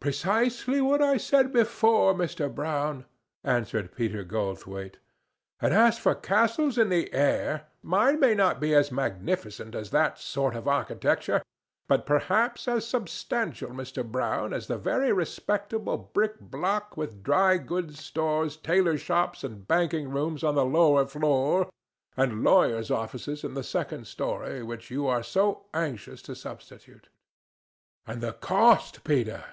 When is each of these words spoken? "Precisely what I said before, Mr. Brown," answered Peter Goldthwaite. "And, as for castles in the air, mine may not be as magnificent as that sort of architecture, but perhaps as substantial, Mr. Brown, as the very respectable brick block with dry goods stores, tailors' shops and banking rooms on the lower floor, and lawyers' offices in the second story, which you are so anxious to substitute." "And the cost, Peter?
"Precisely 0.00 0.82
what 0.82 1.00
I 1.00 1.16
said 1.16 1.50
before, 1.50 2.12
Mr. 2.12 2.54
Brown," 2.54 3.06
answered 3.42 3.96
Peter 3.96 4.22
Goldthwaite. 4.22 4.98
"And, 5.62 5.72
as 5.72 5.98
for 5.98 6.14
castles 6.14 6.76
in 6.76 6.90
the 6.90 7.10
air, 7.14 7.68
mine 7.82 8.20
may 8.20 8.34
not 8.34 8.60
be 8.60 8.74
as 8.74 8.92
magnificent 8.92 9.74
as 9.74 9.88
that 9.88 10.18
sort 10.18 10.54
of 10.54 10.68
architecture, 10.68 11.40
but 11.88 12.04
perhaps 12.04 12.68
as 12.68 12.86
substantial, 12.86 13.70
Mr. 13.70 14.04
Brown, 14.06 14.52
as 14.52 14.66
the 14.66 14.76
very 14.76 15.10
respectable 15.10 15.96
brick 15.96 16.38
block 16.38 16.94
with 16.98 17.22
dry 17.22 17.56
goods 17.56 17.98
stores, 17.98 18.58
tailors' 18.58 19.00
shops 19.00 19.42
and 19.42 19.66
banking 19.66 20.10
rooms 20.10 20.44
on 20.44 20.54
the 20.54 20.66
lower 20.66 21.06
floor, 21.06 21.70
and 22.14 22.44
lawyers' 22.44 22.90
offices 22.90 23.42
in 23.42 23.54
the 23.54 23.64
second 23.64 24.06
story, 24.06 24.62
which 24.62 24.90
you 24.90 25.06
are 25.06 25.22
so 25.22 25.64
anxious 25.72 26.20
to 26.20 26.34
substitute." 26.34 27.08
"And 28.06 28.20
the 28.20 28.34
cost, 28.34 29.02
Peter? 29.02 29.44